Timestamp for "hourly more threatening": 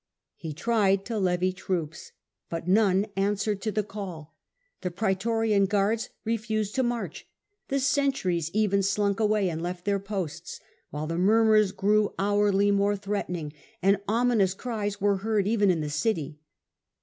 12.17-13.53